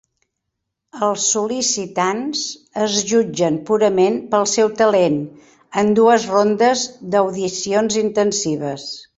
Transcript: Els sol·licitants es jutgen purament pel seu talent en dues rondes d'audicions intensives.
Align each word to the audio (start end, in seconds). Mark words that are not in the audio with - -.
Els 1.07 1.25
sol·licitants 1.33 2.41
es 2.85 2.95
jutgen 3.11 3.59
purament 3.67 4.17
pel 4.33 4.49
seu 4.55 4.73
talent 4.81 5.21
en 5.83 5.95
dues 6.03 6.29
rondes 6.33 6.89
d'audicions 7.15 8.01
intensives. 8.07 8.93